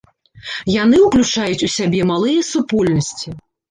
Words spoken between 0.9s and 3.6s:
ўключаюць у сябе малыя супольнасці.